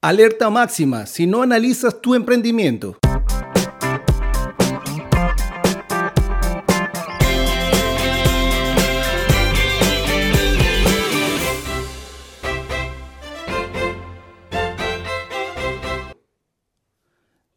[0.00, 2.98] Alerta máxima si no analizas tu emprendimiento.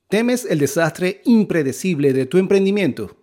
[0.07, 3.20] ¿Temes el desastre impredecible de tu emprendimiento?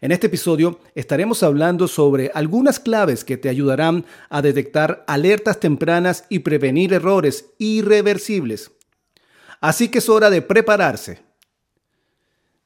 [0.00, 6.24] En este episodio estaremos hablando sobre algunas claves que te ayudarán a detectar alertas tempranas
[6.28, 8.72] y prevenir errores irreversibles.
[9.60, 11.20] Así que es hora de prepararse.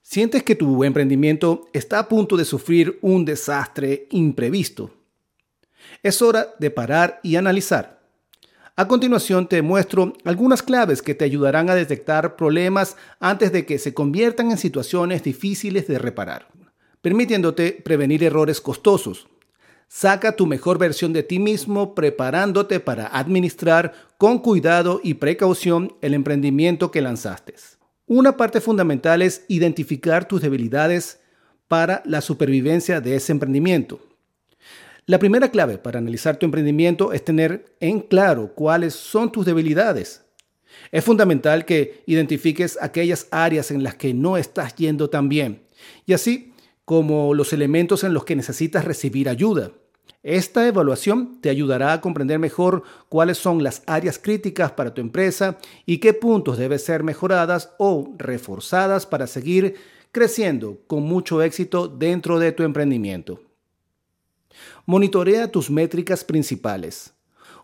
[0.01, 4.91] ¿Sientes que tu emprendimiento está a punto de sufrir un desastre imprevisto?
[6.03, 8.01] Es hora de parar y analizar.
[8.77, 13.79] A continuación te muestro algunas claves que te ayudarán a detectar problemas antes de que
[13.79, 16.56] se conviertan en situaciones difíciles de reparar
[17.07, 19.29] permitiéndote prevenir errores costosos.
[19.87, 26.15] Saca tu mejor versión de ti mismo preparándote para administrar con cuidado y precaución el
[26.15, 27.55] emprendimiento que lanzaste.
[28.09, 31.21] Una parte fundamental es identificar tus debilidades
[31.69, 34.01] para la supervivencia de ese emprendimiento.
[35.07, 40.25] La primera clave para analizar tu emprendimiento es tener en claro cuáles son tus debilidades.
[40.91, 45.63] Es fundamental que identifiques aquellas áreas en las que no estás yendo tan bien
[46.05, 46.53] y así
[46.87, 49.73] como los elementos en los que necesitas recibir ayuda.
[50.23, 55.59] Esta evaluación te ayudará a comprender mejor cuáles son las áreas críticas para tu empresa
[55.85, 59.75] y qué puntos deben ser mejoradas o reforzadas para seguir
[60.13, 63.41] creciendo con mucho éxito dentro de tu emprendimiento.
[64.87, 67.13] Monitorea tus métricas principales.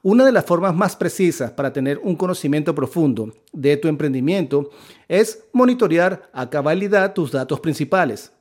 [0.03, 4.71] Una de las formas más precisas para tener un conocimiento profundo de tu emprendimiento
[5.07, 8.33] es monitorear a cabalidad tus datos principales.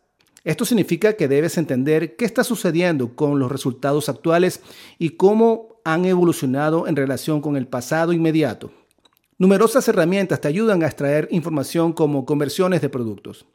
[0.43, 4.61] Esto significa que debes entender qué está sucediendo con los resultados actuales
[4.97, 8.71] y cómo han evolucionado en relación con el pasado inmediato.
[9.37, 13.45] Numerosas herramientas te ayudan a extraer información como conversiones de productos,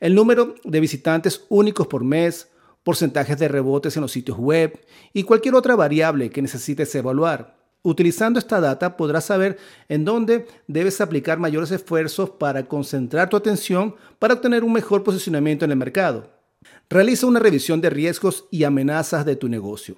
[0.00, 2.48] el número de visitantes únicos por mes,
[2.82, 4.80] porcentajes de rebotes en los sitios web
[5.12, 7.59] y cualquier otra variable que necesites evaluar.
[7.82, 9.56] Utilizando esta data podrás saber
[9.88, 15.64] en dónde debes aplicar mayores esfuerzos para concentrar tu atención para obtener un mejor posicionamiento
[15.64, 16.30] en el mercado.
[16.90, 19.96] Realiza una revisión de riesgos y amenazas de tu negocio.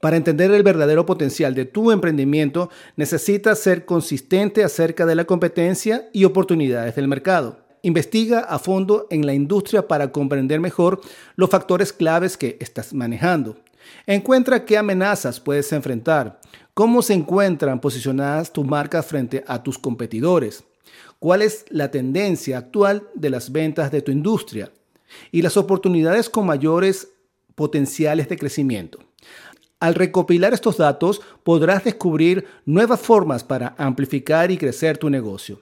[0.00, 6.08] Para entender el verdadero potencial de tu emprendimiento, necesitas ser consistente acerca de la competencia
[6.14, 7.58] y oportunidades del mercado.
[7.82, 11.00] Investiga a fondo en la industria para comprender mejor
[11.36, 13.56] los factores claves que estás manejando.
[14.06, 16.40] Encuentra qué amenazas puedes enfrentar,
[16.74, 20.64] cómo se encuentran posicionadas tus marcas frente a tus competidores,
[21.18, 24.70] cuál es la tendencia actual de las ventas de tu industria
[25.32, 27.08] y las oportunidades con mayores
[27.54, 29.00] potenciales de crecimiento.
[29.80, 35.60] Al recopilar estos datos podrás descubrir nuevas formas para amplificar y crecer tu negocio.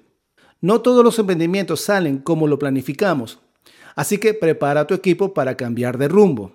[0.60, 3.38] No todos los emprendimientos salen como lo planificamos,
[3.94, 6.52] así que prepara tu equipo para cambiar de rumbo.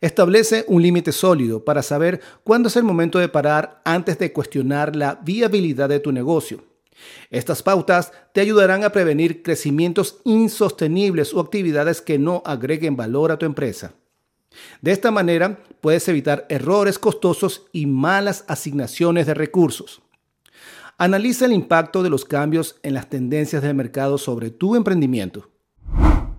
[0.00, 4.94] Establece un límite sólido para saber cuándo es el momento de parar antes de cuestionar
[4.94, 6.62] la viabilidad de tu negocio.
[7.30, 13.38] Estas pautas te ayudarán a prevenir crecimientos insostenibles o actividades que no agreguen valor a
[13.38, 13.94] tu empresa.
[14.80, 20.00] De esta manera puedes evitar errores costosos y malas asignaciones de recursos.
[20.96, 25.48] Analiza el impacto de los cambios en las tendencias del mercado sobre tu emprendimiento.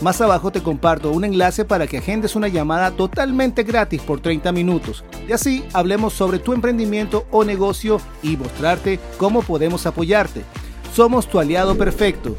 [0.00, 4.50] Más abajo te comparto un enlace para que agendes una llamada totalmente gratis por 30
[4.50, 10.42] minutos y así hablemos sobre tu emprendimiento o negocio y mostrarte cómo podemos apoyarte.
[10.94, 12.34] Somos tu aliado perfecto.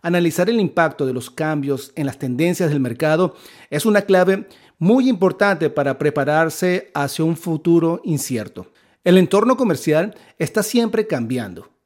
[0.00, 3.34] Analizar el impacto de los cambios en las tendencias del mercado
[3.70, 4.46] es una clave
[4.78, 8.68] muy importante para prepararse hacia un futuro incierto.
[9.02, 11.79] El entorno comercial está siempre cambiando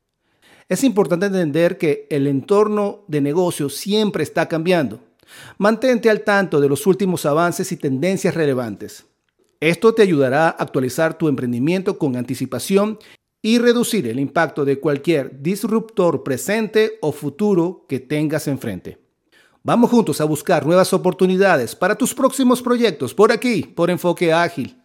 [0.68, 5.00] es importante entender que el entorno de negocio siempre está cambiando.
[5.58, 9.06] Mantente al tanto de los últimos avances y tendencias relevantes.
[9.60, 12.98] Esto te ayudará a actualizar tu emprendimiento con anticipación
[13.42, 18.98] y reducir el impacto de cualquier disruptor presente o futuro que tengas enfrente.
[19.62, 24.83] Vamos juntos a buscar nuevas oportunidades para tus próximos proyectos por aquí, por Enfoque Ágil.